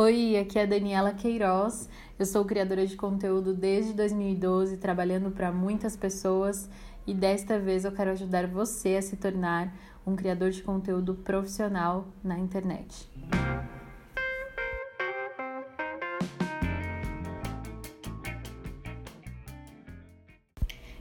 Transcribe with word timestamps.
Oi, 0.00 0.36
aqui 0.36 0.60
é 0.60 0.62
a 0.62 0.64
Daniela 0.64 1.12
Queiroz. 1.12 1.88
Eu 2.16 2.24
sou 2.24 2.44
criadora 2.44 2.86
de 2.86 2.94
conteúdo 2.94 3.52
desde 3.52 3.92
2012, 3.94 4.76
trabalhando 4.76 5.32
para 5.32 5.50
muitas 5.50 5.96
pessoas 5.96 6.70
e 7.04 7.12
desta 7.12 7.58
vez 7.58 7.84
eu 7.84 7.90
quero 7.90 8.12
ajudar 8.12 8.46
você 8.46 8.94
a 8.94 9.02
se 9.02 9.16
tornar 9.16 9.76
um 10.06 10.14
criador 10.14 10.52
de 10.52 10.62
conteúdo 10.62 11.16
profissional 11.16 12.06
na 12.22 12.38
internet. 12.38 13.08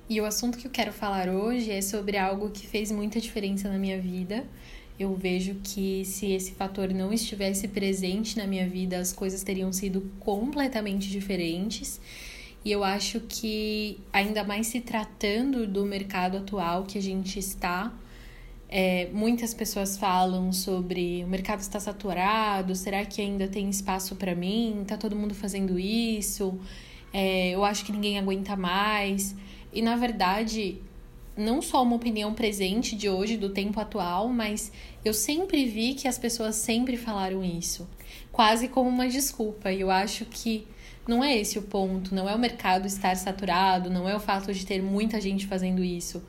E 0.09 0.19
o 0.19 0.25
assunto 0.25 0.57
que 0.57 0.65
eu 0.65 0.71
quero 0.71 0.91
falar 0.91 1.29
hoje 1.29 1.69
é 1.69 1.83
sobre 1.83 2.17
algo 2.17 2.49
que 2.49 2.65
fez 2.65 2.89
muita 2.91 3.21
diferença 3.21 3.69
na 3.69 3.77
minha 3.77 4.01
vida 4.01 4.43
eu 4.99 5.13
vejo 5.15 5.55
que 5.63 6.03
se 6.05 6.31
esse 6.31 6.53
fator 6.53 6.89
não 6.93 7.13
estivesse 7.13 7.67
presente 7.67 8.37
na 8.37 8.47
minha 8.47 8.67
vida, 8.67 8.97
as 8.97 9.13
coisas 9.13 9.43
teriam 9.43 9.71
sido 9.71 10.09
completamente 10.19 11.09
diferentes. 11.09 12.01
E 12.65 12.71
eu 12.71 12.83
acho 12.83 13.21
que, 13.21 13.99
ainda 14.11 14.43
mais 14.43 14.67
se 14.67 14.81
tratando 14.81 15.67
do 15.67 15.85
mercado 15.85 16.37
atual 16.37 16.83
que 16.83 16.97
a 16.97 17.01
gente 17.01 17.37
está, 17.37 17.93
é, 18.69 19.07
muitas 19.13 19.53
pessoas 19.53 19.97
falam 19.97 20.51
sobre 20.51 21.23
o 21.23 21.27
mercado 21.27 21.61
está 21.61 21.79
saturado, 21.79 22.75
será 22.75 23.05
que 23.05 23.21
ainda 23.21 23.47
tem 23.47 23.69
espaço 23.69 24.15
para 24.15 24.35
mim? 24.35 24.83
Tá 24.85 24.97
todo 24.97 25.15
mundo 25.15 25.33
fazendo 25.33 25.79
isso? 25.79 26.59
É, 27.13 27.51
eu 27.51 27.63
acho 27.63 27.85
que 27.85 27.91
ninguém 27.91 28.19
aguenta 28.19 28.55
mais. 28.55 29.35
E 29.71 29.81
na 29.81 29.95
verdade, 29.95 30.81
não 31.37 31.61
só 31.61 31.83
uma 31.83 31.95
opinião 31.95 32.33
presente 32.33 32.95
de 32.95 33.07
hoje, 33.07 33.37
do 33.37 33.49
tempo 33.49 33.79
atual, 33.79 34.27
mas 34.27 34.71
eu 35.05 35.13
sempre 35.13 35.65
vi 35.65 35.93
que 35.93 36.07
as 36.07 36.17
pessoas 36.17 36.55
sempre 36.55 36.97
falaram 36.97 37.43
isso, 37.43 37.87
quase 38.31 38.67
como 38.67 38.89
uma 38.89 39.07
desculpa. 39.07 39.71
E 39.71 39.81
eu 39.81 39.91
acho 39.91 40.25
que 40.25 40.67
não 41.07 41.23
é 41.23 41.37
esse 41.37 41.59
o 41.59 41.61
ponto, 41.61 42.13
não 42.13 42.27
é 42.27 42.35
o 42.35 42.39
mercado 42.39 42.87
estar 42.87 43.15
saturado, 43.15 43.89
não 43.89 44.09
é 44.09 44.15
o 44.15 44.19
fato 44.19 44.53
de 44.53 44.65
ter 44.65 44.81
muita 44.81 45.21
gente 45.21 45.45
fazendo 45.45 45.83
isso. 45.83 46.23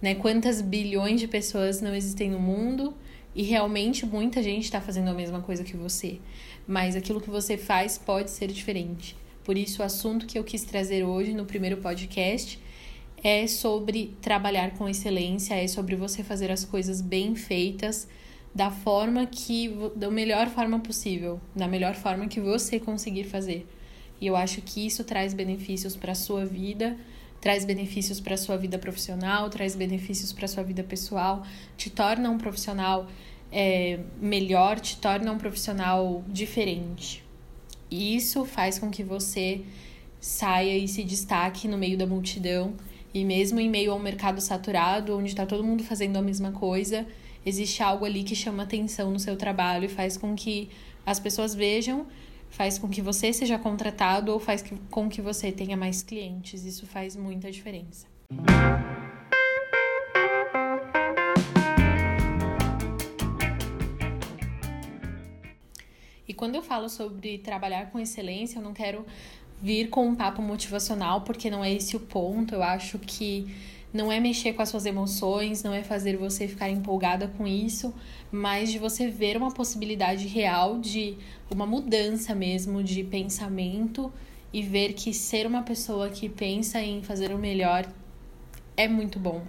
Né? 0.00 0.14
Quantas 0.14 0.60
bilhões 0.60 1.20
de 1.20 1.26
pessoas 1.26 1.80
não 1.80 1.94
existem 1.94 2.30
no 2.30 2.38
mundo 2.38 2.94
e 3.34 3.42
realmente 3.42 4.04
muita 4.04 4.42
gente 4.42 4.64
está 4.64 4.80
fazendo 4.80 5.08
a 5.08 5.14
mesma 5.14 5.40
coisa 5.40 5.64
que 5.64 5.76
você. 5.76 6.20
Mas 6.66 6.94
aquilo 6.94 7.20
que 7.20 7.30
você 7.30 7.56
faz 7.56 7.96
pode 7.96 8.30
ser 8.30 8.48
diferente. 8.48 9.16
Por 9.42 9.56
isso, 9.56 9.82
o 9.82 9.84
assunto 9.84 10.26
que 10.26 10.38
eu 10.38 10.44
quis 10.44 10.62
trazer 10.62 11.02
hoje 11.02 11.32
no 11.32 11.44
primeiro 11.44 11.78
podcast 11.78 12.60
é 13.22 13.46
sobre 13.46 14.16
trabalhar 14.20 14.72
com 14.72 14.88
excelência, 14.88 15.54
é 15.54 15.68
sobre 15.68 15.94
você 15.94 16.24
fazer 16.24 16.50
as 16.50 16.64
coisas 16.64 17.00
bem 17.00 17.34
feitas 17.36 18.08
da 18.54 18.70
forma 18.70 19.24
que 19.26 19.74
da 19.96 20.10
melhor 20.10 20.48
forma 20.48 20.80
possível, 20.80 21.40
da 21.54 21.68
melhor 21.68 21.94
forma 21.94 22.26
que 22.26 22.40
você 22.40 22.80
conseguir 22.80 23.24
fazer. 23.24 23.66
E 24.20 24.26
eu 24.26 24.36
acho 24.36 24.60
que 24.60 24.86
isso 24.86 25.04
traz 25.04 25.32
benefícios 25.32 25.96
para 25.96 26.14
sua 26.14 26.44
vida, 26.44 26.96
traz 27.40 27.64
benefícios 27.64 28.20
para 28.20 28.36
sua 28.36 28.56
vida 28.56 28.78
profissional, 28.78 29.48
traz 29.48 29.74
benefícios 29.74 30.32
para 30.32 30.46
sua 30.46 30.62
vida 30.62 30.82
pessoal, 30.82 31.44
te 31.76 31.90
torna 31.90 32.28
um 32.30 32.38
profissional 32.38 33.08
é, 33.50 34.00
melhor, 34.20 34.78
te 34.78 34.96
torna 34.98 35.32
um 35.32 35.38
profissional 35.38 36.22
diferente. 36.28 37.24
E 37.90 38.16
isso 38.16 38.44
faz 38.44 38.78
com 38.78 38.90
que 38.90 39.02
você 39.02 39.62
saia 40.20 40.76
e 40.76 40.86
se 40.86 41.02
destaque 41.02 41.66
no 41.66 41.76
meio 41.76 41.98
da 41.98 42.06
multidão 42.06 42.74
e 43.14 43.24
mesmo 43.24 43.60
em 43.60 43.68
meio 43.68 43.92
a 43.92 43.94
um 43.94 43.98
mercado 43.98 44.40
saturado, 44.40 45.16
onde 45.16 45.28
está 45.28 45.44
todo 45.44 45.62
mundo 45.62 45.84
fazendo 45.84 46.16
a 46.16 46.22
mesma 46.22 46.52
coisa, 46.52 47.06
existe 47.44 47.82
algo 47.82 48.04
ali 48.04 48.22
que 48.22 48.34
chama 48.34 48.62
atenção 48.62 49.10
no 49.10 49.18
seu 49.18 49.36
trabalho 49.36 49.84
e 49.84 49.88
faz 49.88 50.16
com 50.16 50.34
que 50.34 50.70
as 51.04 51.20
pessoas 51.20 51.54
vejam, 51.54 52.06
faz 52.48 52.78
com 52.78 52.88
que 52.88 53.02
você 53.02 53.32
seja 53.32 53.58
contratado 53.58 54.32
ou 54.32 54.38
faz 54.38 54.64
com 54.90 55.08
que 55.08 55.20
você 55.20 55.52
tenha 55.52 55.76
mais 55.76 56.02
clientes. 56.02 56.64
Isso 56.64 56.86
faz 56.86 57.16
muita 57.16 57.50
diferença. 57.50 58.06
E 66.26 66.34
quando 66.34 66.54
eu 66.54 66.62
falo 66.62 66.88
sobre 66.88 67.36
trabalhar 67.38 67.90
com 67.90 67.98
excelência, 67.98 68.58
eu 68.58 68.62
não 68.62 68.72
quero 68.72 69.04
vir 69.62 69.88
com 69.88 70.08
um 70.08 70.14
papo 70.14 70.42
motivacional, 70.42 71.20
porque 71.20 71.48
não 71.48 71.64
é 71.64 71.72
esse 71.72 71.96
o 71.96 72.00
ponto. 72.00 72.54
Eu 72.54 72.62
acho 72.62 72.98
que 72.98 73.46
não 73.92 74.10
é 74.10 74.18
mexer 74.18 74.54
com 74.54 74.62
as 74.62 74.68
suas 74.70 74.86
emoções, 74.86 75.62
não 75.62 75.72
é 75.72 75.82
fazer 75.82 76.16
você 76.16 76.48
ficar 76.48 76.68
empolgada 76.68 77.28
com 77.28 77.46
isso, 77.46 77.94
mas 78.30 78.72
de 78.72 78.78
você 78.78 79.08
ver 79.08 79.36
uma 79.36 79.52
possibilidade 79.52 80.26
real 80.26 80.78
de 80.80 81.16
uma 81.50 81.66
mudança 81.66 82.34
mesmo 82.34 82.82
de 82.82 83.04
pensamento 83.04 84.12
e 84.52 84.62
ver 84.62 84.94
que 84.94 85.14
ser 85.14 85.46
uma 85.46 85.62
pessoa 85.62 86.08
que 86.08 86.28
pensa 86.28 86.80
em 86.82 87.02
fazer 87.02 87.32
o 87.32 87.38
melhor 87.38 87.86
é 88.76 88.88
muito 88.88 89.18
bom. 89.18 89.42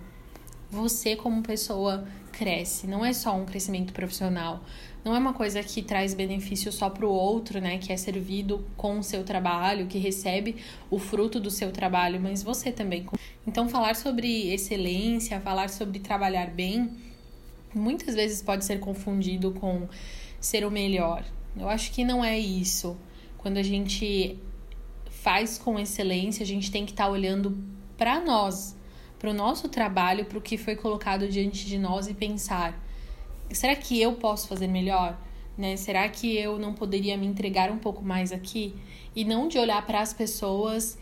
Você, 0.69 1.15
como 1.15 1.41
pessoa, 1.41 2.05
cresce, 2.31 2.87
não 2.87 3.05
é 3.05 3.13
só 3.13 3.35
um 3.35 3.45
crescimento 3.45 3.93
profissional, 3.93 4.63
não 5.03 5.13
é 5.15 5.19
uma 5.19 5.33
coisa 5.33 5.61
que 5.61 5.81
traz 5.81 6.13
benefício 6.13 6.71
só 6.71 6.89
para 6.89 7.05
o 7.05 7.11
outro, 7.11 7.59
né, 7.59 7.77
que 7.77 7.91
é 7.91 7.97
servido 7.97 8.65
com 8.77 8.99
o 8.99 9.03
seu 9.03 9.23
trabalho, 9.23 9.87
que 9.87 9.97
recebe 9.97 10.55
o 10.89 10.97
fruto 10.97 11.39
do 11.39 11.51
seu 11.51 11.71
trabalho, 11.71 12.21
mas 12.21 12.41
você 12.41 12.71
também. 12.71 13.05
Então, 13.45 13.67
falar 13.67 13.95
sobre 13.95 14.53
excelência, 14.53 15.41
falar 15.41 15.69
sobre 15.69 15.99
trabalhar 15.99 16.47
bem, 16.51 16.89
muitas 17.75 18.15
vezes 18.15 18.41
pode 18.41 18.63
ser 18.63 18.79
confundido 18.79 19.51
com 19.51 19.89
ser 20.39 20.65
o 20.65 20.71
melhor. 20.71 21.25
Eu 21.57 21.67
acho 21.67 21.91
que 21.91 22.05
não 22.05 22.23
é 22.23 22.39
isso. 22.39 22.97
Quando 23.37 23.57
a 23.57 23.63
gente 23.63 24.39
faz 25.09 25.57
com 25.57 25.77
excelência, 25.77 26.43
a 26.43 26.47
gente 26.47 26.71
tem 26.71 26.85
que 26.85 26.91
estar 26.91 27.05
tá 27.05 27.11
olhando 27.11 27.57
para 27.97 28.21
nós, 28.21 28.75
para 29.19 29.29
o 29.29 29.33
nosso 29.33 29.67
trabalho, 29.67 30.25
para 30.25 30.37
o 30.37 30.41
que 30.41 30.57
foi 30.57 30.77
colocado 30.77 31.27
diante 31.27 31.65
de 31.65 31.77
nós 31.77 32.07
e 32.07 32.13
pensar 32.13 32.82
será 33.51 33.75
que 33.75 34.01
eu 34.01 34.13
posso 34.13 34.47
fazer 34.47 34.67
melhor? 34.67 35.17
Né? 35.57 35.75
Será 35.75 36.07
que 36.09 36.35
eu 36.37 36.57
não 36.57 36.73
poderia 36.73 37.17
me 37.17 37.27
entregar 37.27 37.71
um 37.71 37.77
pouco 37.77 38.03
mais 38.03 38.31
aqui? 38.31 38.75
E 39.15 39.23
não 39.23 39.47
de 39.47 39.59
olhar 39.59 39.85
para 39.85 40.01
as 40.01 40.13
pessoas 40.13 40.97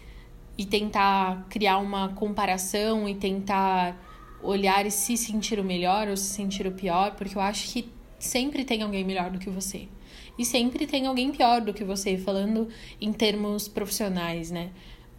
e 0.57 0.65
tentar 0.65 1.47
criar 1.49 1.77
uma 1.77 2.09
comparação 2.09 3.07
e 3.07 3.15
tentar 3.15 3.97
olhar 4.43 4.85
e 4.85 4.91
se 4.91 5.15
sentir 5.15 5.59
o 5.59 5.63
melhor 5.63 6.07
ou 6.07 6.17
se 6.17 6.25
sentir 6.25 6.67
o 6.67 6.71
pior, 6.71 7.15
porque 7.15 7.37
eu 7.37 7.41
acho 7.41 7.71
que 7.71 7.89
sempre 8.19 8.65
tem 8.65 8.81
alguém 8.81 9.03
melhor 9.03 9.29
do 9.29 9.39
que 9.39 9.49
você. 9.49 9.87
E 10.37 10.45
sempre 10.45 10.87
tem 10.87 11.07
alguém 11.07 11.31
pior 11.31 11.61
do 11.61 11.73
que 11.73 11.83
você, 11.83 12.17
falando 12.17 12.67
em 12.99 13.13
termos 13.13 13.67
profissionais, 13.67 14.49
né? 14.51 14.71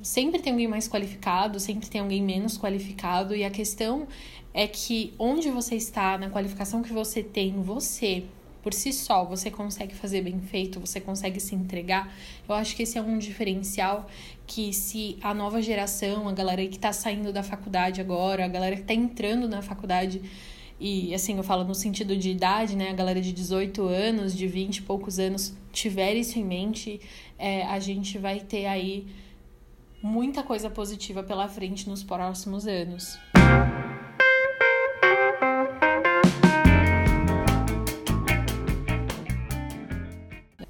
Sempre 0.02 0.40
tem 0.40 0.52
alguém 0.52 0.66
mais 0.66 0.88
qualificado, 0.88 1.60
sempre 1.60 1.88
tem 1.88 2.00
alguém 2.00 2.22
menos 2.22 2.58
qualificado, 2.58 3.36
e 3.36 3.44
a 3.44 3.50
questão 3.50 4.08
é 4.52 4.66
que 4.66 5.14
onde 5.18 5.48
você 5.50 5.76
está, 5.76 6.18
na 6.18 6.28
qualificação 6.28 6.82
que 6.82 6.92
você 6.92 7.22
tem, 7.22 7.62
você, 7.62 8.24
por 8.62 8.74
si 8.74 8.92
só, 8.92 9.24
você 9.24 9.50
consegue 9.50 9.94
fazer 9.94 10.22
bem 10.22 10.40
feito, 10.40 10.80
você 10.80 11.00
consegue 11.00 11.38
se 11.38 11.54
entregar. 11.54 12.12
Eu 12.48 12.54
acho 12.54 12.74
que 12.74 12.82
esse 12.82 12.98
é 12.98 13.02
um 13.02 13.16
diferencial 13.16 14.08
que 14.46 14.72
se 14.72 15.16
a 15.22 15.32
nova 15.32 15.62
geração, 15.62 16.28
a 16.28 16.32
galera 16.32 16.66
que 16.66 16.76
está 16.76 16.92
saindo 16.92 17.32
da 17.32 17.42
faculdade 17.42 18.00
agora, 18.00 18.44
a 18.44 18.48
galera 18.48 18.74
que 18.74 18.82
está 18.82 18.94
entrando 18.94 19.48
na 19.48 19.62
faculdade, 19.62 20.20
e 20.80 21.14
assim, 21.14 21.36
eu 21.36 21.44
falo 21.44 21.62
no 21.62 21.76
sentido 21.76 22.16
de 22.16 22.30
idade, 22.30 22.74
né? 22.74 22.90
A 22.90 22.92
galera 22.92 23.20
de 23.20 23.32
18 23.32 23.82
anos, 23.86 24.36
de 24.36 24.48
20 24.48 24.78
e 24.78 24.82
poucos 24.82 25.20
anos, 25.20 25.54
tiver 25.72 26.14
isso 26.14 26.40
em 26.40 26.44
mente, 26.44 27.00
é, 27.38 27.62
a 27.66 27.78
gente 27.78 28.18
vai 28.18 28.40
ter 28.40 28.66
aí 28.66 29.06
muita 30.02 30.42
coisa 30.42 30.68
positiva 30.68 31.22
pela 31.22 31.48
frente 31.48 31.88
nos 31.88 32.02
próximos 32.02 32.66
anos. 32.66 33.16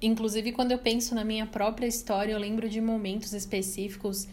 Inclusive, 0.03 0.53
quando 0.53 0.73
eu 0.73 0.79
penso 0.79 1.15
na 1.15 1.25
minha 1.25 1.47
própria 1.47 1.87
história, 1.87 2.33
eu 2.33 2.39
lembro 2.39 2.69
de 2.69 2.81
momentos 2.81 3.33
específicos 3.33 4.29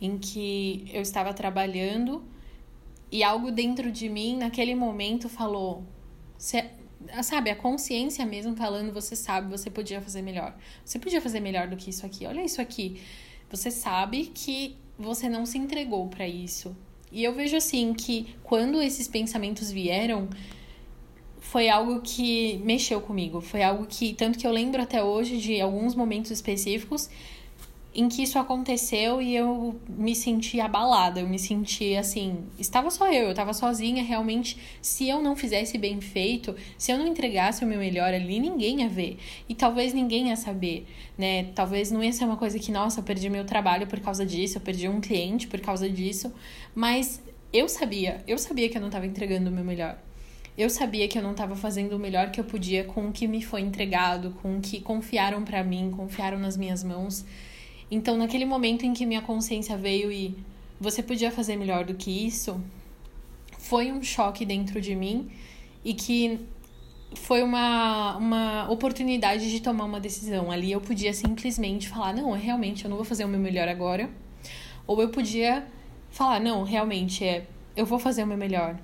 em 0.00 0.18
que 0.18 0.84
eu 0.92 1.00
estava 1.00 1.32
trabalhando 1.32 2.24
e 3.10 3.22
algo 3.22 3.52
dentro 3.52 3.90
de 3.90 4.08
mim, 4.08 4.36
naquele 4.36 4.74
momento, 4.74 5.28
falou: 5.28 5.84
sabe, 7.22 7.50
a 7.50 7.56
consciência 7.56 8.26
mesmo 8.26 8.56
falando, 8.56 8.92
você 8.92 9.14
sabe, 9.14 9.48
você 9.48 9.70
podia 9.70 10.00
fazer 10.00 10.22
melhor. 10.22 10.56
Você 10.84 10.98
podia 10.98 11.20
fazer 11.20 11.38
melhor 11.38 11.68
do 11.68 11.76
que 11.76 11.90
isso 11.90 12.04
aqui. 12.04 12.26
Olha 12.26 12.42
isso 12.42 12.60
aqui. 12.60 13.00
Você 13.52 13.70
sabe 13.70 14.32
que 14.34 14.76
você 14.98 15.28
não 15.28 15.44
se 15.44 15.58
entregou 15.58 16.08
para 16.08 16.26
isso. 16.26 16.74
E 17.12 17.22
eu 17.22 17.34
vejo 17.34 17.54
assim 17.54 17.92
que 17.92 18.34
quando 18.42 18.80
esses 18.80 19.06
pensamentos 19.06 19.70
vieram, 19.70 20.26
foi 21.38 21.68
algo 21.68 22.00
que 22.00 22.56
mexeu 22.64 22.98
comigo. 23.02 23.42
Foi 23.42 23.62
algo 23.62 23.84
que, 23.86 24.14
tanto 24.14 24.38
que 24.38 24.46
eu 24.46 24.50
lembro 24.50 24.80
até 24.80 25.04
hoje 25.04 25.36
de 25.36 25.60
alguns 25.60 25.94
momentos 25.94 26.30
específicos 26.30 27.10
em 27.94 28.08
que 28.08 28.22
isso 28.22 28.38
aconteceu 28.38 29.20
e 29.20 29.36
eu 29.36 29.78
me 29.86 30.14
senti 30.16 30.60
abalada, 30.60 31.20
eu 31.20 31.28
me 31.28 31.38
senti 31.38 31.94
assim, 31.94 32.38
estava 32.58 32.90
só 32.90 33.12
eu, 33.12 33.24
eu 33.24 33.30
estava 33.32 33.52
sozinha, 33.52 34.02
realmente, 34.02 34.56
se 34.80 35.08
eu 35.08 35.20
não 35.20 35.36
fizesse 35.36 35.76
bem 35.76 36.00
feito, 36.00 36.56
se 36.78 36.90
eu 36.90 36.96
não 36.96 37.06
entregasse 37.06 37.62
o 37.64 37.68
meu 37.68 37.78
melhor 37.78 38.14
ali, 38.14 38.40
ninguém 38.40 38.80
ia 38.80 38.88
ver. 38.88 39.18
E 39.46 39.54
talvez 39.54 39.92
ninguém 39.92 40.28
ia 40.28 40.36
saber, 40.36 40.86
né? 41.18 41.44
Talvez 41.54 41.90
não 41.90 42.02
ia 42.02 42.12
ser 42.12 42.24
uma 42.24 42.36
coisa 42.36 42.58
que, 42.58 42.72
nossa, 42.72 43.00
eu 43.00 43.04
perdi 43.04 43.28
meu 43.28 43.44
trabalho 43.44 43.86
por 43.86 44.00
causa 44.00 44.24
disso, 44.24 44.56
eu 44.56 44.62
perdi 44.62 44.88
um 44.88 45.00
cliente 45.00 45.46
por 45.46 45.60
causa 45.60 45.88
disso, 45.88 46.32
mas 46.74 47.22
eu 47.52 47.68
sabia, 47.68 48.24
eu 48.26 48.38
sabia 48.38 48.70
que 48.70 48.76
eu 48.78 48.80
não 48.80 48.88
estava 48.88 49.06
entregando 49.06 49.50
o 49.50 49.52
meu 49.52 49.64
melhor. 49.64 49.98
Eu 50.56 50.68
sabia 50.70 51.08
que 51.08 51.18
eu 51.18 51.22
não 51.22 51.32
estava 51.32 51.56
fazendo 51.56 51.96
o 51.96 51.98
melhor 51.98 52.30
que 52.30 52.40
eu 52.40 52.44
podia 52.44 52.84
com 52.84 53.08
o 53.08 53.12
que 53.12 53.26
me 53.26 53.42
foi 53.42 53.60
entregado, 53.60 54.30
com 54.42 54.58
o 54.58 54.60
que 54.60 54.80
confiaram 54.80 55.42
para 55.44 55.62
mim, 55.64 55.90
confiaram 55.90 56.38
nas 56.38 56.56
minhas 56.56 56.82
mãos. 56.84 57.24
Então, 57.94 58.16
naquele 58.16 58.46
momento 58.46 58.86
em 58.86 58.94
que 58.94 59.04
minha 59.04 59.20
consciência 59.20 59.76
veio 59.76 60.10
e 60.10 60.34
você 60.80 61.02
podia 61.02 61.30
fazer 61.30 61.56
melhor 61.56 61.84
do 61.84 61.92
que 61.92 62.26
isso, 62.26 62.58
foi 63.58 63.92
um 63.92 64.02
choque 64.02 64.46
dentro 64.46 64.80
de 64.80 64.96
mim 64.96 65.30
e 65.84 65.92
que 65.92 66.40
foi 67.14 67.42
uma, 67.42 68.16
uma 68.16 68.70
oportunidade 68.70 69.50
de 69.50 69.60
tomar 69.60 69.84
uma 69.84 70.00
decisão. 70.00 70.50
Ali 70.50 70.72
eu 70.72 70.80
podia 70.80 71.12
simplesmente 71.12 71.86
falar: 71.86 72.14
não, 72.14 72.32
realmente 72.32 72.86
eu 72.86 72.88
não 72.88 72.96
vou 72.96 73.04
fazer 73.04 73.26
o 73.26 73.28
meu 73.28 73.38
melhor 73.38 73.68
agora. 73.68 74.08
Ou 74.86 75.02
eu 75.02 75.10
podia 75.10 75.66
falar: 76.10 76.40
não, 76.40 76.62
realmente 76.62 77.22
é, 77.22 77.46
eu 77.76 77.84
vou 77.84 77.98
fazer 77.98 78.22
o 78.22 78.26
meu 78.26 78.38
melhor. 78.38 78.78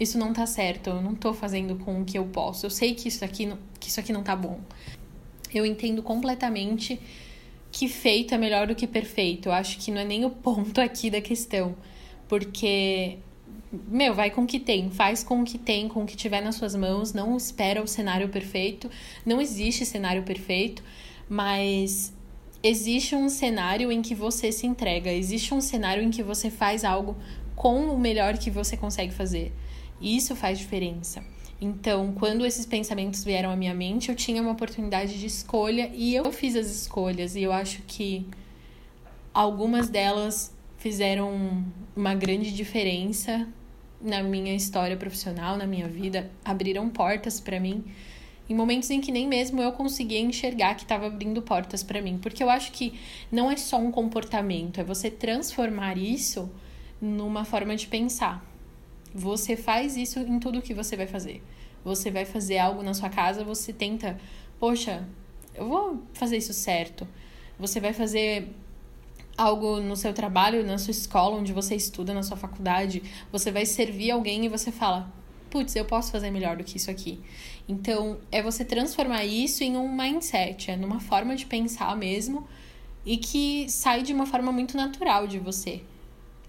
Isso 0.00 0.16
não 0.16 0.32
tá 0.32 0.46
certo, 0.46 0.88
eu 0.88 1.02
não 1.02 1.14
tô 1.14 1.34
fazendo 1.34 1.76
com 1.76 2.00
o 2.00 2.06
que 2.06 2.16
eu 2.16 2.24
posso. 2.24 2.64
Eu 2.64 2.70
sei 2.70 2.94
que 2.94 3.08
isso 3.08 3.22
aqui, 3.22 3.52
que 3.78 3.90
isso 3.90 4.00
aqui 4.00 4.14
não 4.14 4.22
tá 4.22 4.34
bom. 4.34 4.60
Eu 5.52 5.66
entendo 5.66 6.02
completamente 6.02 6.98
que 7.76 7.88
feito 7.88 8.34
é 8.34 8.38
melhor 8.38 8.66
do 8.66 8.74
que 8.74 8.86
perfeito. 8.86 9.50
Eu 9.50 9.52
acho 9.52 9.76
que 9.76 9.90
não 9.90 10.00
é 10.00 10.04
nem 10.04 10.24
o 10.24 10.30
ponto 10.30 10.80
aqui 10.80 11.10
da 11.10 11.20
questão. 11.20 11.76
Porque, 12.26 13.18
meu, 13.70 14.14
vai 14.14 14.30
com 14.30 14.44
o 14.44 14.46
que 14.46 14.58
tem, 14.58 14.88
faz 14.88 15.22
com 15.22 15.42
o 15.42 15.44
que 15.44 15.58
tem, 15.58 15.86
com 15.86 16.02
o 16.02 16.06
que 16.06 16.16
tiver 16.16 16.40
nas 16.40 16.54
suas 16.54 16.74
mãos, 16.74 17.12
não 17.12 17.36
espera 17.36 17.82
o 17.82 17.86
cenário 17.86 18.30
perfeito. 18.30 18.90
Não 19.26 19.42
existe 19.42 19.84
cenário 19.84 20.22
perfeito, 20.22 20.82
mas 21.28 22.14
existe 22.62 23.14
um 23.14 23.28
cenário 23.28 23.92
em 23.92 24.00
que 24.00 24.14
você 24.14 24.50
se 24.50 24.66
entrega, 24.66 25.12
existe 25.12 25.52
um 25.52 25.60
cenário 25.60 26.02
em 26.02 26.10
que 26.10 26.22
você 26.22 26.50
faz 26.50 26.82
algo 26.82 27.14
com 27.54 27.90
o 27.90 27.98
melhor 27.98 28.38
que 28.38 28.50
você 28.50 28.74
consegue 28.74 29.12
fazer. 29.12 29.52
Isso 30.00 30.34
faz 30.34 30.58
diferença. 30.58 31.22
Então, 31.60 32.12
quando 32.12 32.44
esses 32.44 32.66
pensamentos 32.66 33.24
vieram 33.24 33.50
à 33.50 33.56
minha 33.56 33.74
mente, 33.74 34.10
eu 34.10 34.14
tinha 34.14 34.42
uma 34.42 34.52
oportunidade 34.52 35.18
de 35.18 35.26
escolha 35.26 35.90
e 35.94 36.14
eu 36.14 36.30
fiz 36.30 36.54
as 36.54 36.66
escolhas. 36.66 37.34
E 37.34 37.42
eu 37.42 37.52
acho 37.52 37.82
que 37.86 38.26
algumas 39.32 39.88
delas 39.88 40.54
fizeram 40.76 41.64
uma 41.96 42.14
grande 42.14 42.52
diferença 42.52 43.48
na 44.00 44.22
minha 44.22 44.54
história 44.54 44.96
profissional, 44.96 45.56
na 45.56 45.66
minha 45.66 45.88
vida, 45.88 46.30
abriram 46.44 46.88
portas 46.90 47.40
para 47.40 47.58
mim 47.58 47.84
em 48.48 48.54
momentos 48.54 48.90
em 48.90 49.00
que 49.00 49.10
nem 49.10 49.26
mesmo 49.26 49.60
eu 49.60 49.72
conseguia 49.72 50.20
enxergar 50.20 50.74
que 50.74 50.82
estava 50.82 51.06
abrindo 51.06 51.42
portas 51.42 51.82
para 51.82 52.00
mim, 52.00 52.18
porque 52.18 52.42
eu 52.42 52.48
acho 52.48 52.72
que 52.72 52.98
não 53.30 53.50
é 53.50 53.56
só 53.56 53.76
um 53.78 53.90
comportamento, 53.90 54.80
é 54.80 54.84
você 54.84 55.10
transformar 55.10 55.98
isso 55.98 56.50
numa 57.00 57.44
forma 57.44 57.74
de 57.74 57.86
pensar. 57.86 58.44
Você 59.16 59.56
faz 59.56 59.96
isso 59.96 60.18
em 60.20 60.38
tudo 60.38 60.60
que 60.60 60.74
você 60.74 60.94
vai 60.94 61.06
fazer. 61.06 61.42
Você 61.82 62.10
vai 62.10 62.26
fazer 62.26 62.58
algo 62.58 62.82
na 62.82 62.92
sua 62.92 63.08
casa, 63.08 63.42
você 63.42 63.72
tenta, 63.72 64.20
poxa, 64.60 65.08
eu 65.54 65.66
vou 65.66 66.02
fazer 66.12 66.36
isso 66.36 66.52
certo. 66.52 67.08
Você 67.58 67.80
vai 67.80 67.94
fazer 67.94 68.50
algo 69.38 69.80
no 69.80 69.96
seu 69.96 70.12
trabalho, 70.12 70.66
na 70.66 70.76
sua 70.76 70.90
escola, 70.90 71.36
onde 71.36 71.50
você 71.50 71.74
estuda, 71.74 72.12
na 72.12 72.22
sua 72.22 72.36
faculdade, 72.36 73.02
você 73.32 73.50
vai 73.50 73.64
servir 73.64 74.10
alguém 74.10 74.44
e 74.44 74.48
você 74.50 74.70
fala: 74.70 75.10
putz, 75.48 75.74
eu 75.74 75.86
posso 75.86 76.12
fazer 76.12 76.30
melhor 76.30 76.58
do 76.58 76.64
que 76.64 76.76
isso 76.76 76.90
aqui. 76.90 77.18
Então, 77.66 78.18
é 78.30 78.42
você 78.42 78.66
transformar 78.66 79.24
isso 79.24 79.64
em 79.64 79.78
um 79.78 79.90
mindset, 79.90 80.70
é 80.70 80.76
numa 80.76 81.00
forma 81.00 81.34
de 81.34 81.46
pensar 81.46 81.96
mesmo 81.96 82.46
e 83.06 83.16
que 83.16 83.66
sai 83.70 84.02
de 84.02 84.12
uma 84.12 84.26
forma 84.26 84.52
muito 84.52 84.76
natural 84.76 85.26
de 85.26 85.38
você. 85.38 85.82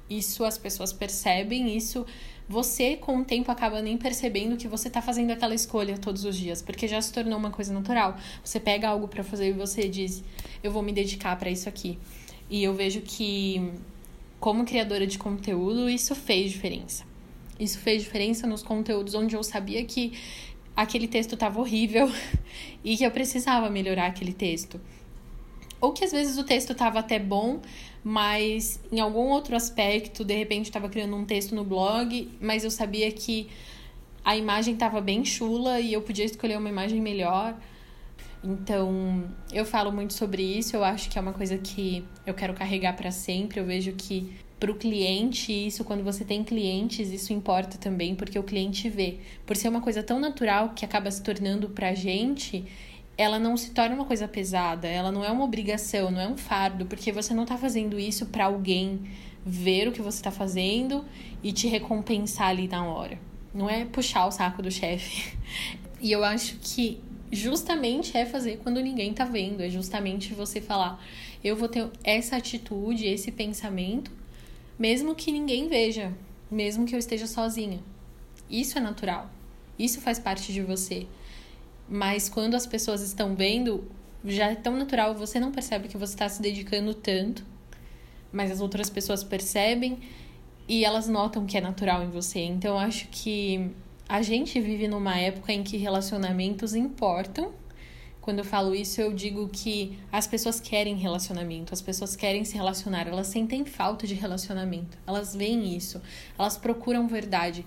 Isso 0.10 0.44
as 0.44 0.58
pessoas 0.58 0.94
percebem, 0.94 1.76
isso 1.76 2.06
você 2.48 2.96
com 2.96 3.18
o 3.18 3.26
tempo 3.26 3.52
acaba 3.52 3.82
nem 3.82 3.98
percebendo 3.98 4.56
que 4.56 4.68
você 4.68 4.90
tá 4.90 5.02
fazendo 5.02 5.32
aquela 5.32 5.54
escolha 5.54 5.98
todos 5.98 6.24
os 6.24 6.36
dias, 6.38 6.62
porque 6.62 6.88
já 6.88 7.02
se 7.02 7.12
tornou 7.12 7.38
uma 7.38 7.52
coisa 7.52 7.74
natural. 7.74 8.16
Você 8.44 8.60
pega 8.60 8.88
algo 8.88 9.08
para 9.08 9.24
fazer 9.24 9.50
e 9.50 9.54
você 9.54 9.88
diz: 9.88 10.24
"Eu 10.64 10.72
vou 10.72 10.82
me 10.82 10.94
dedicar 10.94 11.38
para 11.38 11.50
isso 11.50 11.68
aqui". 11.68 12.00
E 12.50 12.64
eu 12.64 12.74
vejo 12.74 13.02
que 13.02 13.74
como 14.40 14.66
criadora 14.66 15.06
de 15.06 15.18
conteúdo, 15.18 15.90
isso 15.90 16.16
fez 16.16 16.52
diferença. 16.52 17.04
Isso 17.60 17.80
fez 17.80 18.04
diferença 18.04 18.46
nos 18.46 18.64
conteúdos 18.64 19.16
onde 19.16 19.36
eu 19.36 19.44
sabia 19.44 19.84
que 19.84 20.14
aquele 20.76 21.08
texto 21.08 21.34
estava 21.34 21.60
horrível 21.60 22.10
e 22.84 22.96
que 22.96 23.04
eu 23.04 23.12
precisava 23.12 23.70
melhorar 23.70 24.08
aquele 24.08 24.32
texto. 24.32 24.80
Ou 25.82 25.92
que 25.92 26.04
às 26.04 26.12
vezes 26.12 26.38
o 26.38 26.44
texto 26.44 26.72
estava 26.72 27.00
até 27.00 27.20
bom, 27.20 27.60
mas 28.08 28.80
em 28.90 29.02
algum 29.02 29.28
outro 29.28 29.54
aspecto, 29.54 30.24
de 30.24 30.34
repente 30.34 30.68
estava 30.68 30.88
criando 30.88 31.14
um 31.14 31.26
texto 31.26 31.54
no 31.54 31.66
blog, 31.66 32.30
mas 32.40 32.64
eu 32.64 32.72
sabia 32.72 33.12
que 33.12 33.50
a 34.24 34.38
imagem 34.38 34.76
estava 34.76 35.02
bem 35.02 35.26
chula 35.26 35.82
e 35.82 35.92
eu 35.92 36.02
podia 36.02 36.24
escolher 36.24 36.58
uma 36.58 36.70
imagem 36.70 37.02
melhor. 37.02 37.54
Então, 38.42 39.26
eu 39.52 39.66
falo 39.66 39.92
muito 39.92 40.14
sobre 40.14 40.42
isso, 40.42 40.74
eu 40.74 40.86
acho 40.86 41.10
que 41.10 41.20
é 41.20 41.22
uma 41.22 41.34
coisa 41.34 41.58
que 41.58 42.02
eu 42.26 42.34
quero 42.34 42.54
carregar 42.54 42.96
para 42.96 43.12
sempre. 43.12 43.60
Eu 43.60 43.66
vejo 43.66 43.92
que 43.92 44.32
para 44.58 44.72
o 44.72 44.76
cliente, 44.76 45.52
isso 45.52 45.84
quando 45.84 46.02
você 46.02 46.24
tem 46.24 46.46
clientes, 46.46 47.12
isso 47.12 47.34
importa 47.34 47.78
também, 47.78 48.16
porque 48.16 48.40
o 48.40 48.44
cliente 48.44 48.88
vê. 48.88 49.18
Por 49.46 49.58
ser 49.58 49.68
uma 49.68 49.82
coisa 49.82 50.02
tão 50.02 50.18
natural 50.18 50.70
que 50.70 50.86
acaba 50.86 51.12
se 51.12 51.22
tornando 51.22 51.68
pra 51.68 51.94
gente, 51.94 52.64
ela 53.18 53.40
não 53.40 53.58
se 53.58 53.72
torna 53.72 53.96
uma 53.96 54.06
coisa 54.06 54.28
pesada, 54.28 54.88
ela 54.88 55.12
não 55.12 55.26
é 55.26 55.32
uma 55.32 55.44
obrigação, 55.44 56.12
não 56.12 56.22
é 56.22 56.28
um 56.28 56.38
fardo, 56.38 56.86
porque 56.86 57.12
você 57.12 57.34
não 57.34 57.46
tá 57.46 57.58
fazendo 57.58 58.00
isso 58.00 58.28
para 58.28 58.46
alguém 58.46 59.02
ver 59.44 59.88
o 59.88 59.92
que 59.92 60.02
você 60.02 60.22
tá 60.22 60.30
fazendo 60.30 61.04
e 61.42 61.52
te 61.52 61.68
recompensar 61.68 62.50
ali 62.50 62.68
na 62.68 62.86
hora. 62.86 63.18
Não 63.54 63.70
é 63.70 63.86
puxar 63.86 64.28
o 64.28 64.32
saco 64.32 64.62
do 64.62 64.72
chefe. 64.72 65.36
E 66.00 66.12
eu 66.12 66.24
acho 66.24 66.60
que 66.62 67.02
justamente 67.32 68.16
é 68.16 68.24
fazer 68.24 68.58
quando 68.58 68.80
ninguém 68.80 69.16
tá 69.16 69.26
vendo, 69.26 69.64
é 69.64 69.70
justamente 69.70 70.32
você 70.32 70.62
falar, 70.62 71.04
eu 71.44 71.56
vou 71.56 71.68
ter 71.68 71.90
essa 72.04 72.36
atitude, 72.36 73.08
esse 73.08 73.32
pensamento, 73.32 74.12
mesmo 74.78 75.16
que 75.16 75.32
ninguém 75.32 75.68
veja, 75.68 76.14
mesmo 76.52 76.86
que 76.86 76.94
eu 76.94 77.00
esteja 77.00 77.26
sozinha. 77.26 77.80
Isso 78.48 78.78
é 78.78 78.82
natural. 78.82 79.28
Isso 79.78 80.00
faz 80.00 80.20
parte 80.20 80.54
de 80.54 80.62
você. 80.62 81.08
Mas 81.90 82.28
quando 82.28 82.56
as 82.56 82.66
pessoas 82.66 83.02
estão 83.02 83.36
vendo, 83.36 83.90
já 84.26 84.52
é 84.52 84.56
tão 84.56 84.76
natural, 84.76 85.16
você 85.16 85.40
não 85.40 85.52
percebe 85.52 85.88
que 85.88 85.98
você 85.98 86.14
está 86.14 86.28
se 86.28 86.42
dedicando 86.42 86.94
tanto, 86.94 87.46
mas 88.32 88.52
as 88.52 88.60
outras 88.60 88.90
pessoas 88.90 89.24
percebem 89.24 90.00
e 90.68 90.84
elas 90.84 91.08
notam 91.08 91.46
que 91.46 91.58
é 91.58 91.62
natural 91.62 92.04
em 92.04 92.10
você. 92.10 92.40
Então 92.40 92.78
acho 92.78 93.08
que 93.08 93.72
a 94.08 94.22
gente 94.22 94.60
vive 94.60 94.88
numa 94.88 95.18
época 95.18 95.54
em 95.54 95.64
que 95.64 95.78
relacionamentos 95.78 96.76
importam. 96.76 97.54
Quando 98.20 98.40
eu 98.40 98.46
falo 98.46 98.76
isso, 98.76 99.00
eu 99.00 99.14
digo 99.14 99.48
que 99.48 99.98
as 100.12 100.28
pessoas 100.28 100.60
querem 100.60 100.98
relacionamento, 100.98 101.74
as 101.74 101.82
pessoas 101.82 102.14
querem 102.14 102.44
se 102.44 102.56
relacionar, 102.56 103.08
elas 103.08 103.28
sentem 103.28 103.64
falta 103.64 104.06
de 104.06 104.14
relacionamento, 104.14 104.98
elas 105.08 105.34
veem 105.34 105.74
isso, 105.78 106.02
elas 106.38 106.58
procuram 106.58 107.08
verdade 107.08 107.66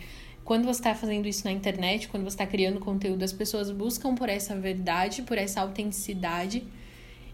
quando 0.50 0.64
você 0.64 0.80
está 0.80 0.96
fazendo 0.96 1.28
isso 1.28 1.44
na 1.44 1.52
internet, 1.52 2.08
quando 2.08 2.24
você 2.24 2.34
está 2.34 2.44
criando 2.44 2.80
conteúdo, 2.80 3.22
as 3.22 3.32
pessoas 3.32 3.70
buscam 3.70 4.16
por 4.16 4.28
essa 4.28 4.56
verdade, 4.56 5.22
por 5.22 5.38
essa 5.38 5.60
autenticidade, 5.60 6.64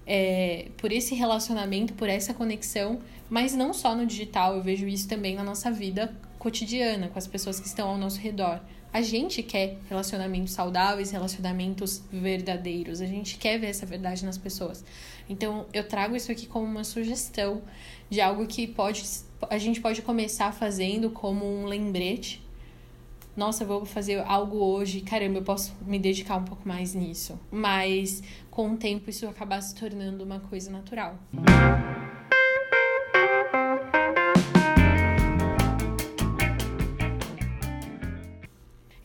é, 0.06 0.68
por 0.76 0.92
esse 0.92 1.14
relacionamento, 1.14 1.94
por 1.94 2.10
essa 2.10 2.34
conexão, 2.34 3.00
mas 3.30 3.54
não 3.54 3.72
só 3.72 3.96
no 3.96 4.04
digital, 4.04 4.56
eu 4.56 4.62
vejo 4.62 4.86
isso 4.86 5.08
também 5.08 5.34
na 5.34 5.42
nossa 5.42 5.70
vida 5.70 6.14
cotidiana, 6.38 7.08
com 7.08 7.18
as 7.18 7.26
pessoas 7.26 7.58
que 7.58 7.66
estão 7.66 7.88
ao 7.88 7.96
nosso 7.96 8.20
redor. 8.20 8.60
A 8.92 9.00
gente 9.00 9.42
quer 9.42 9.78
relacionamentos 9.88 10.52
saudáveis, 10.52 11.10
relacionamentos 11.10 12.02
verdadeiros, 12.12 13.00
a 13.00 13.06
gente 13.06 13.38
quer 13.38 13.58
ver 13.58 13.68
essa 13.68 13.86
verdade 13.86 14.26
nas 14.26 14.36
pessoas. 14.36 14.84
Então, 15.26 15.64
eu 15.72 15.88
trago 15.88 16.14
isso 16.16 16.30
aqui 16.30 16.46
como 16.46 16.66
uma 16.66 16.84
sugestão 16.84 17.62
de 18.10 18.20
algo 18.20 18.46
que 18.46 18.66
pode 18.66 19.02
a 19.48 19.58
gente 19.58 19.80
pode 19.80 20.02
começar 20.02 20.52
fazendo 20.52 21.10
como 21.10 21.46
um 21.46 21.64
lembrete 21.64 22.45
nossa, 23.36 23.66
vou 23.66 23.84
fazer 23.84 24.24
algo 24.26 24.56
hoje, 24.56 25.02
caramba, 25.02 25.38
eu 25.38 25.42
posso 25.42 25.76
me 25.82 25.98
dedicar 25.98 26.36
um 26.36 26.44
pouco 26.44 26.66
mais 26.66 26.94
nisso. 26.94 27.38
Mas 27.50 28.22
com 28.50 28.72
o 28.72 28.76
tempo 28.78 29.10
isso 29.10 29.28
acabar 29.28 29.60
se 29.60 29.74
tornando 29.74 30.24
uma 30.24 30.40
coisa 30.40 30.70
natural. 30.70 31.18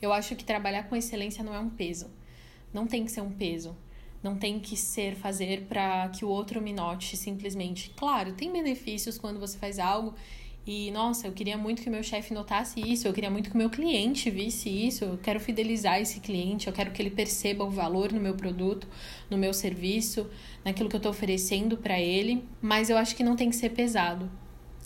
Eu 0.01 0.13
acho 0.13 0.35
que 0.35 0.45
trabalhar 0.45 0.83
com 0.83 0.95
excelência 0.95 1.43
não 1.43 1.53
é 1.53 1.59
um 1.59 1.69
peso. 1.69 2.09
Não 2.73 2.87
tem 2.87 3.03
que 3.03 3.11
ser 3.11 3.21
um 3.21 3.31
peso. 3.31 3.75
Não 4.23 4.37
tem 4.37 4.59
que 4.59 4.77
ser 4.77 5.15
fazer 5.15 5.65
para 5.67 6.07
que 6.09 6.23
o 6.23 6.29
outro 6.29 6.61
me 6.61 6.71
note 6.71 7.17
simplesmente. 7.17 7.89
Claro, 7.97 8.33
tem 8.33 8.51
benefícios 8.51 9.17
quando 9.17 9.39
você 9.39 9.57
faz 9.57 9.77
algo 9.77 10.15
e, 10.65 10.91
nossa, 10.91 11.25
eu 11.25 11.31
queria 11.31 11.57
muito 11.57 11.81
que 11.81 11.89
meu 11.89 12.03
chefe 12.03 12.33
notasse 12.33 12.79
isso, 12.79 13.07
eu 13.07 13.13
queria 13.13 13.31
muito 13.31 13.49
que 13.49 13.57
meu 13.57 13.69
cliente 13.69 14.29
visse 14.29 14.69
isso, 14.69 15.03
eu 15.03 15.17
quero 15.17 15.39
fidelizar 15.39 15.99
esse 15.99 16.19
cliente, 16.19 16.67
eu 16.67 16.73
quero 16.73 16.91
que 16.91 17.01
ele 17.01 17.09
perceba 17.09 17.63
o 17.63 17.69
valor 17.69 18.11
no 18.11 18.19
meu 18.19 18.35
produto, 18.35 18.87
no 19.27 19.37
meu 19.37 19.53
serviço, 19.53 20.29
naquilo 20.63 20.87
que 20.87 20.95
eu 20.95 20.99
estou 20.99 21.11
oferecendo 21.11 21.77
para 21.77 21.99
ele. 21.99 22.43
Mas 22.61 22.91
eu 22.91 22.97
acho 22.97 23.15
que 23.15 23.23
não 23.23 23.35
tem 23.35 23.49
que 23.49 23.55
ser 23.55 23.69
pesado. 23.71 24.29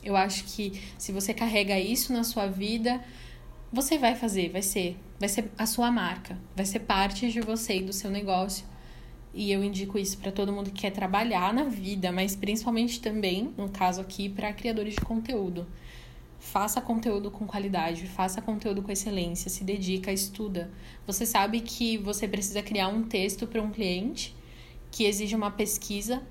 Eu 0.01 0.15
acho 0.15 0.45
que 0.45 0.81
se 0.97 1.11
você 1.11 1.33
carrega 1.33 1.77
isso 1.77 2.13
na 2.13 2.23
sua 2.23 2.47
vida, 2.47 3.03
você 3.71 3.97
vai 3.97 4.15
fazer, 4.15 4.49
vai 4.49 4.61
ser, 4.61 4.97
vai 5.19 5.27
ser 5.27 5.51
a 5.57 5.65
sua 5.65 5.91
marca, 5.91 6.37
vai 6.55 6.65
ser 6.65 6.79
parte 6.79 7.29
de 7.29 7.41
você 7.41 7.79
e 7.79 7.83
do 7.83 7.91
seu 7.91 8.09
negócio. 8.09 8.65
E 9.35 9.51
eu 9.51 9.61
indico 9.61 9.99
isso 9.99 10.17
para 10.17 10.31
todo 10.31 10.53
mundo 10.53 10.71
que 10.71 10.81
quer 10.81 10.91
trabalhar 10.91 11.53
na 11.53 11.65
vida, 11.65 12.09
mas 12.09 12.37
principalmente 12.37 13.01
também, 13.01 13.53
no 13.57 13.67
caso 13.67 13.99
aqui, 13.99 14.29
para 14.29 14.53
criadores 14.53 14.95
de 14.95 15.01
conteúdo. 15.01 15.67
Faça 16.39 16.79
conteúdo 16.79 17.29
com 17.29 17.45
qualidade, 17.45 18.07
faça 18.07 18.41
conteúdo 18.41 18.81
com 18.81 18.91
excelência, 18.91 19.49
se 19.49 19.65
dedica, 19.65 20.09
estuda. 20.09 20.71
Você 21.05 21.25
sabe 21.25 21.59
que 21.59 21.97
você 21.97 22.29
precisa 22.29 22.63
criar 22.63 22.87
um 22.87 23.03
texto 23.03 23.45
para 23.45 23.61
um 23.61 23.71
cliente 23.71 24.33
que 24.89 25.03
exige 25.03 25.35
uma 25.35 25.51
pesquisa. 25.51 26.23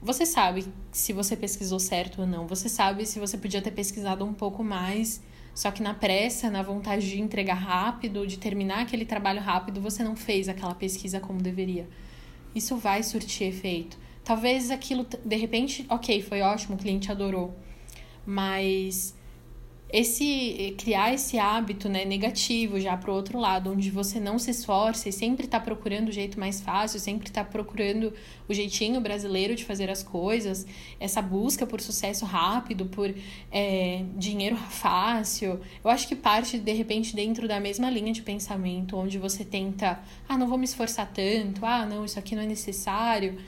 Você 0.00 0.24
sabe 0.24 0.64
se 0.90 1.12
você 1.12 1.36
pesquisou 1.36 1.78
certo 1.78 2.22
ou 2.22 2.26
não. 2.26 2.46
Você 2.46 2.66
sabe 2.66 3.04
se 3.04 3.20
você 3.20 3.36
podia 3.36 3.60
ter 3.60 3.72
pesquisado 3.72 4.24
um 4.24 4.32
pouco 4.32 4.64
mais 4.64 5.20
só 5.54 5.70
que 5.70 5.82
na 5.82 5.92
pressa, 5.92 6.50
na 6.50 6.62
vontade 6.62 7.08
de 7.08 7.20
entregar 7.20 7.54
rápido, 7.54 8.26
de 8.26 8.38
terminar 8.38 8.80
aquele 8.80 9.04
trabalho 9.04 9.40
rápido, 9.40 9.80
você 9.80 10.02
não 10.02 10.16
fez 10.16 10.48
aquela 10.48 10.74
pesquisa 10.74 11.20
como 11.20 11.42
deveria. 11.42 11.86
Isso 12.54 12.76
vai 12.76 13.02
surtir 13.02 13.48
efeito. 13.48 13.98
Talvez 14.24 14.70
aquilo, 14.70 15.06
de 15.24 15.36
repente, 15.36 15.84
ok, 15.88 16.22
foi 16.22 16.42
ótimo, 16.42 16.76
o 16.76 16.78
cliente 16.78 17.10
adorou. 17.10 17.56
Mas 18.24 19.14
esse 19.92 20.74
criar 20.78 21.12
esse 21.12 21.38
hábito 21.38 21.86
né, 21.86 22.06
negativo 22.06 22.80
já 22.80 22.96
para 22.96 23.10
o 23.10 23.14
outro 23.14 23.38
lado, 23.38 23.70
onde 23.70 23.90
você 23.90 24.18
não 24.18 24.38
se 24.38 24.50
esforça 24.50 25.10
e 25.10 25.12
sempre 25.12 25.44
está 25.44 25.60
procurando 25.60 26.08
o 26.08 26.12
jeito 26.12 26.40
mais 26.40 26.62
fácil, 26.62 26.98
sempre 26.98 27.28
está 27.28 27.44
procurando 27.44 28.10
o 28.48 28.54
jeitinho 28.54 28.98
brasileiro 29.02 29.54
de 29.54 29.66
fazer 29.66 29.90
as 29.90 30.02
coisas, 30.02 30.66
essa 30.98 31.20
busca 31.20 31.66
por 31.66 31.78
sucesso 31.82 32.24
rápido, 32.24 32.86
por 32.86 33.14
é, 33.50 34.02
dinheiro 34.16 34.56
fácil, 34.56 35.60
eu 35.84 35.90
acho 35.90 36.08
que 36.08 36.16
parte 36.16 36.58
de 36.58 36.72
repente 36.72 37.14
dentro 37.14 37.46
da 37.46 37.60
mesma 37.60 37.90
linha 37.90 38.14
de 38.14 38.22
pensamento, 38.22 38.96
onde 38.96 39.18
você 39.18 39.44
tenta, 39.44 40.00
ah, 40.26 40.38
não 40.38 40.48
vou 40.48 40.56
me 40.56 40.64
esforçar 40.64 41.12
tanto, 41.12 41.66
ah, 41.66 41.84
não, 41.84 42.06
isso 42.06 42.18
aqui 42.18 42.34
não 42.34 42.42
é 42.42 42.46
necessário. 42.46 43.38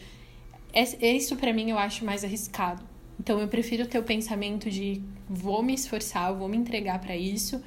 É, 0.74 1.12
isso 1.12 1.36
para 1.36 1.52
mim 1.54 1.70
eu 1.70 1.78
acho 1.78 2.04
mais 2.04 2.22
arriscado 2.22 2.93
então 3.18 3.38
eu 3.38 3.48
prefiro 3.48 3.86
ter 3.86 3.98
o 3.98 4.02
pensamento 4.02 4.70
de 4.70 5.02
vou 5.28 5.62
me 5.62 5.74
esforçar, 5.74 6.34
vou 6.34 6.48
me 6.48 6.56
entregar 6.56 7.00
para 7.00 7.16
isso, 7.16 7.62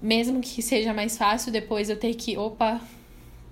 mesmo 0.00 0.40
que 0.40 0.62
seja 0.62 0.92
mais 0.92 1.16
fácil 1.16 1.52
depois 1.52 1.88
eu 1.88 1.96
ter 1.96 2.14
que, 2.14 2.36
opa, 2.36 2.80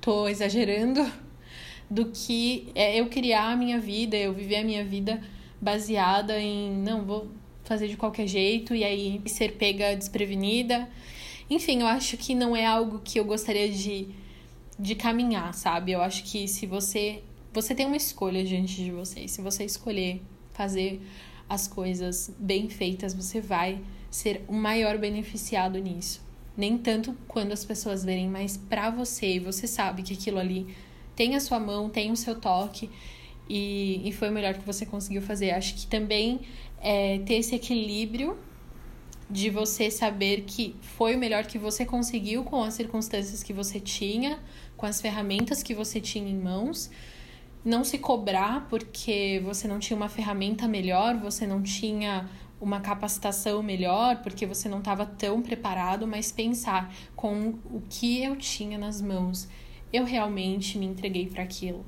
tô 0.01 0.29
exagerando, 0.29 1.11
do 1.91 2.07
que 2.07 2.69
é 2.75 3.01
eu 3.01 3.09
criar 3.09 3.53
a 3.53 3.57
minha 3.57 3.79
vida, 3.79 4.17
eu 4.17 4.33
viver 4.33 4.57
a 4.57 4.65
minha 4.65 4.85
vida 4.85 5.21
baseada 5.61 6.41
em 6.41 6.71
não 6.73 7.05
vou 7.05 7.29
fazer 7.65 7.89
de 7.89 7.97
qualquer 7.97 8.27
jeito 8.27 8.75
e 8.75 8.83
aí 8.85 9.21
ser 9.27 9.53
pega 9.53 9.97
desprevenida. 9.97 10.89
Enfim, 11.49 11.81
eu 11.81 11.87
acho 11.87 12.17
que 12.17 12.35
não 12.35 12.55
é 12.55 12.65
algo 12.65 13.01
que 13.05 13.19
eu 13.19 13.25
gostaria 13.25 13.69
de, 13.69 14.09
de 14.79 14.95
caminhar, 14.95 15.53
sabe? 15.55 15.93
Eu 15.93 16.01
acho 16.01 16.25
que 16.25 16.47
se 16.47 16.67
você 16.67 17.23
você 17.53 17.75
tem 17.75 17.87
uma 17.87 17.97
escolha 17.97 18.45
diante 18.45 18.77
de 18.77 18.93
você, 18.93 19.27
se 19.27 19.43
você 19.43 19.65
escolher 19.65 20.23
fazer 20.61 21.01
as 21.49 21.67
coisas 21.67 22.31
bem 22.39 22.69
feitas, 22.69 23.15
você 23.15 23.41
vai 23.41 23.81
ser 24.11 24.45
o 24.47 24.53
maior 24.53 24.99
beneficiado 24.99 25.79
nisso. 25.79 26.21
Nem 26.55 26.77
tanto 26.77 27.17
quando 27.27 27.53
as 27.53 27.65
pessoas 27.65 28.05
verem, 28.05 28.29
mas 28.29 28.59
para 28.59 28.91
você, 28.91 29.37
e 29.37 29.39
você 29.39 29.67
sabe 29.67 30.03
que 30.03 30.13
aquilo 30.13 30.39
ali 30.39 30.67
tem 31.17 31.35
a 31.35 31.41
sua 31.41 31.59
mão, 31.59 31.89
tem 31.89 32.13
o 32.13 32.17
seu 32.17 32.35
toque 32.39 32.91
e, 33.49 34.03
e 34.07 34.13
foi 34.13 34.29
o 34.29 34.33
melhor 34.33 34.53
que 34.53 34.67
você 34.67 34.85
conseguiu 34.85 35.23
fazer. 35.23 35.53
Acho 35.53 35.75
que 35.75 35.87
também 35.87 36.41
é, 36.79 37.19
ter 37.21 37.35
esse 37.35 37.55
equilíbrio 37.55 38.37
de 39.31 39.49
você 39.49 39.91
saber 39.91 40.43
que 40.43 40.77
foi 40.83 41.17
o 41.17 41.19
melhor 41.19 41.47
que 41.47 41.59
você 41.59 41.87
conseguiu 41.87 42.45
com 42.45 42.63
as 42.63 42.75
circunstâncias 42.75 43.43
que 43.43 43.55
você 43.55 43.81
tinha, 43.81 44.39
com 44.77 44.85
as 44.85 45.01
ferramentas 45.01 45.63
que 45.63 45.75
você 45.75 46.01
tinha 46.01 46.29
em 46.29 46.39
mãos 46.39 46.91
não 47.65 47.85
se 47.85 47.99
cobrar 47.99 48.67
porque 48.69 49.41
você 49.45 49.69
não 49.69 49.79
tinha 49.79 49.97
uma 49.97 50.09
ferramenta 50.09 50.67
melhor, 50.67 51.17
você 51.19 51.47
não 51.47 51.63
tinha 51.63 52.29
uma 52.61 52.81
capacitação 52.81 53.63
melhor, 53.63 54.23
porque 54.23 54.47
você 54.47 54.69
não 54.69 54.79
estava 54.79 55.07
tão 55.07 55.41
preparado, 55.41 56.07
mas 56.07 56.31
pensar 56.31 56.95
com 57.17 57.55
o 57.65 57.83
que 57.89 58.23
eu 58.23 58.37
tinha 58.37 58.77
nas 58.77 59.01
mãos, 59.01 59.49
eu 59.93 60.05
realmente 60.05 60.79
me 60.79 60.87
entreguei 60.87 61.27
para 61.27 61.43
aquilo. 61.43 61.85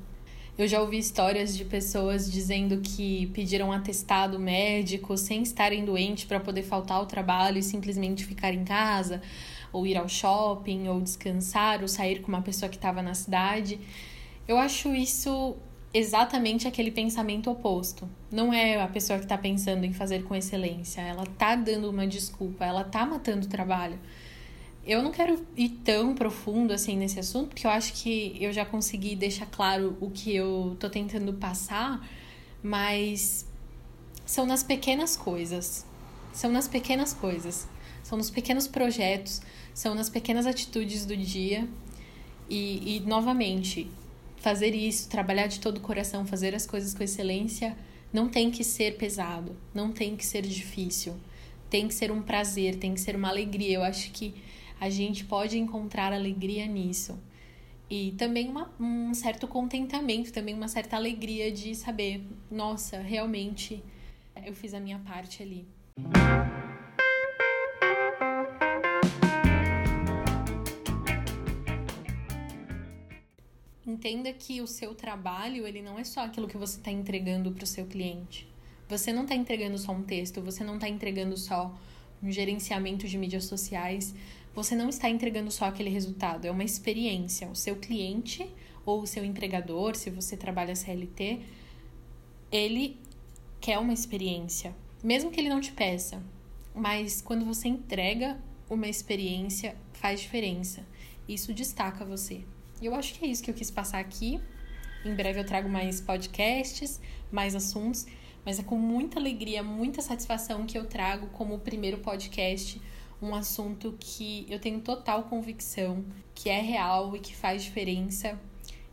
Eu 0.57 0.69
já 0.69 0.81
ouvi 0.81 0.99
histórias 0.99 1.57
de 1.57 1.65
pessoas 1.65 2.31
dizendo 2.31 2.81
que 2.83 3.27
pediram 3.29 3.73
atestado 3.73 4.39
médico 4.39 5.17
sem 5.17 5.43
estarem 5.43 5.85
doentes 5.85 6.25
para 6.25 6.41
poder 6.41 6.63
faltar 6.63 6.99
ao 6.99 7.07
trabalho 7.07 7.59
e 7.59 7.63
simplesmente 7.63 8.25
ficar 8.25 8.53
em 8.53 8.65
casa, 8.65 9.23
ou 9.73 9.87
ir 9.87 9.97
ao 9.97 10.09
shopping, 10.09 10.89
ou 10.89 11.01
descansar, 11.01 11.81
ou 11.81 11.89
sair 11.89 12.21
com 12.21 12.29
uma 12.29 12.43
pessoa 12.43 12.69
que 12.69 12.77
estava 12.77 13.01
na 13.03 13.15
cidade. 13.15 13.81
Eu 14.47 14.59
acho 14.59 14.95
isso 14.95 15.57
exatamente 15.95 16.67
aquele 16.67 16.91
pensamento 16.91 17.51
oposto. 17.51 18.09
Não 18.31 18.53
é 18.53 18.81
a 18.81 18.89
pessoa 18.89 19.19
que 19.19 19.25
está 19.25 19.37
pensando 19.37 19.85
em 19.85 19.93
fazer 19.93 20.25
com 20.25 20.35
excelência, 20.35 21.01
ela 21.01 21.27
tá 21.27 21.55
dando 21.55 21.91
uma 21.91 22.07
desculpa, 22.07 22.65
ela 22.65 22.83
tá 22.83 23.05
matando 23.05 23.47
o 23.47 23.49
trabalho. 23.49 23.99
Eu 24.85 25.01
não 25.03 25.13
quero 25.13 25.47
ir 25.57 25.69
tão 25.85 26.15
profundo 26.15 26.73
assim 26.73 26.97
nesse 26.97 27.21
assunto, 27.21 27.49
porque 27.49 27.67
eu 27.67 27.71
acho 27.71 27.93
que 27.93 28.37
eu 28.41 28.53
já 28.53 28.65
consegui 28.65 29.15
deixar 29.15 29.47
claro 29.47 29.97
o 30.01 30.11
que 30.11 30.35
eu 30.35 30.77
tô 30.81 30.91
tentando 30.91 31.33
passar, 31.35 32.05
mas 32.63 33.47
são 34.27 34.45
nas 34.45 34.65
pequenas 34.65 35.17
coisas. 35.17 35.87
São 36.33 36.51
nas 36.51 36.67
pequenas 36.67 37.13
coisas. 37.13 37.69
São 38.03 38.19
nos 38.19 38.31
pequenos 38.31 38.67
projetos, 38.67 39.41
são 39.73 39.95
nas 39.95 40.11
pequenas 40.11 40.47
atitudes 40.47 41.07
do 41.07 41.17
dia. 41.17 41.69
E, 42.51 42.97
e 42.97 43.01
novamente, 43.01 43.89
fazer 44.43 44.75
isso, 44.75 45.09
trabalhar 45.09 45.47
de 45.47 45.61
todo 45.61 45.79
o 45.79 45.81
coração, 45.81 46.27
fazer 46.27 46.53
as 46.53 46.67
coisas 46.67 46.93
com 46.93 47.03
excelência, 47.03 47.77
não 48.13 48.29
tem 48.29 48.51
que 48.51 48.65
ser 48.65 48.97
pesado, 48.99 49.57
não 49.73 49.93
tem 49.93 50.17
que 50.17 50.27
ser 50.27 50.43
difícil. 50.43 51.15
Tem 51.71 51.89
que 51.89 51.95
ser 51.95 52.11
um 52.11 52.21
prazer, 52.21 52.77
tem 52.77 52.93
que 52.93 53.01
ser 53.01 53.17
uma 53.17 53.29
alegria. 53.29 53.77
Eu 53.77 53.83
acho 53.83 54.11
que 54.11 54.35
a 54.81 54.91
gente 54.91 55.25
pode 55.25 55.57
encontrar 55.57 56.13
alegria 56.13 56.67
nisso. 56.67 57.19
E 57.89 58.13
também 58.19 58.49
uma, 58.49 58.71
um 58.81 59.15
certo 59.15 59.47
contentamento, 59.47 60.33
também 60.33 60.55
uma 60.55 60.69
certa 60.69 60.97
alegria 60.97 61.53
de 61.53 61.75
saber, 61.75 62.27
nossa, 62.51 62.99
realmente 62.99 63.83
eu 64.45 64.55
fiz 64.55 64.75
a 64.75 64.81
minha 64.81 64.99
parte 64.99 65.43
ali. 65.43 65.67
Entenda 74.03 74.33
que 74.33 74.61
o 74.61 74.67
seu 74.67 74.97
trabalho, 74.97 75.65
ele 75.65 75.81
não 75.81 75.97
é 75.97 76.03
só 76.03 76.25
aquilo 76.25 76.49
que 76.49 76.59
você 76.59 76.77
está 76.77 76.91
entregando 76.91 77.53
para 77.53 77.63
o 77.63 77.67
seu 77.69 77.87
cliente. 77.87 78.53
Você 78.89 79.13
não 79.13 79.23
está 79.23 79.37
entregando 79.37 79.79
só 79.79 79.93
um 79.93 80.03
texto, 80.03 80.43
você 80.43 80.65
não 80.65 80.75
está 80.75 80.89
entregando 80.89 81.37
só 81.37 81.73
um 82.21 82.29
gerenciamento 82.29 83.07
de 83.07 83.17
mídias 83.17 83.45
sociais, 83.45 84.13
você 84.53 84.75
não 84.75 84.89
está 84.89 85.09
entregando 85.09 85.53
só 85.53 85.67
aquele 85.67 85.89
resultado, 85.89 86.47
é 86.47 86.51
uma 86.51 86.65
experiência. 86.65 87.47
O 87.47 87.55
seu 87.55 87.77
cliente 87.77 88.45
ou 88.85 89.03
o 89.03 89.07
seu 89.07 89.25
entregador, 89.25 89.95
se 89.95 90.11
você 90.11 90.37
trabalha 90.37 90.75
CLT, 90.75 91.39
ele 92.51 92.99
quer 93.61 93.79
uma 93.79 93.93
experiência, 93.93 94.75
mesmo 95.01 95.31
que 95.31 95.39
ele 95.39 95.49
não 95.49 95.61
te 95.61 95.71
peça. 95.71 96.21
Mas 96.75 97.23
quando 97.23 97.45
você 97.45 97.69
entrega 97.69 98.37
uma 98.69 98.89
experiência, 98.89 99.77
faz 99.93 100.21
diferença. 100.21 100.85
Isso 101.29 101.55
destaca 101.55 102.05
você. 102.05 102.43
E 102.83 102.87
eu 102.87 102.97
acho 102.97 103.15
que 103.15 103.25
é 103.25 103.29
isso 103.29 103.45
que 103.45 103.49
eu 103.49 103.55
quis 103.55 103.71
passar 103.71 104.01
aqui. 104.01 104.41
Em 105.05 105.15
breve 105.15 105.39
eu 105.39 105.47
trago 105.47 105.69
mais 105.69 106.01
podcasts, 106.01 107.01
mais 107.31 107.55
assuntos, 107.55 108.07
mas 108.45 108.59
é 108.59 108.65
com 108.65 108.77
muita 108.77 109.21
alegria, 109.21 109.63
muita 109.63 110.03
satisfação 110.03 110.67
que 110.67 110.77
eu 110.77 110.85
trago 110.85 111.29
como 111.29 111.61
primeiro 111.61 111.99
podcast 111.99 112.83
um 113.23 113.37
assunto 113.37 113.97
que 114.01 114.45
eu 114.51 114.59
tenho 114.59 114.81
total 114.81 115.23
convicção 115.25 116.05
que 116.35 116.49
é 116.49 116.61
real 116.61 117.15
e 117.15 117.21
que 117.21 117.37
faz 117.37 117.63
diferença. 117.63 118.37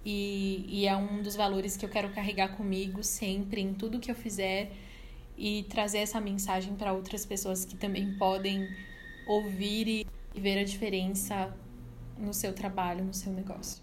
E, 0.05 0.65
e 0.69 0.87
é 0.87 0.95
um 0.95 1.23
dos 1.23 1.35
valores 1.35 1.75
que 1.75 1.83
eu 1.83 1.89
quero 1.89 2.11
carregar 2.11 2.55
comigo 2.55 3.03
sempre, 3.03 3.59
em 3.59 3.73
tudo 3.73 3.99
que 3.99 4.11
eu 4.11 4.15
fizer, 4.15 4.71
e 5.35 5.63
trazer 5.63 5.97
essa 5.97 6.21
mensagem 6.21 6.75
para 6.75 6.93
outras 6.93 7.25
pessoas 7.25 7.65
que 7.65 7.75
também 7.75 8.13
podem 8.19 8.69
ouvir 9.27 9.87
e 10.35 10.39
ver 10.39 10.59
a 10.59 10.63
diferença 10.63 11.51
no 12.19 12.33
seu 12.33 12.53
trabalho, 12.53 13.03
no 13.03 13.13
seu 13.13 13.31
negócio. 13.31 13.81